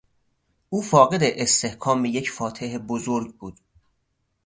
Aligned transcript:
او 0.69 0.81
فاقد 0.81 1.19
استحکام 1.23 2.05
یک 2.05 2.31
فاتح 2.31 2.77
بزرگ 2.77 3.35
بود. 3.37 3.59